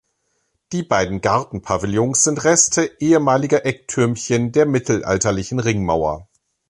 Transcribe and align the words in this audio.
Die 0.71 0.81
beiden 0.81 1.21
Gartenpavillons 1.21 2.23
sind 2.23 2.43
Reste 2.43 2.89
ehemaliger 2.99 3.67
Ecktürmchen 3.67 4.51
der 4.51 4.65
mittelalterlichen 4.65 5.59
Ringmauer. 5.59 6.27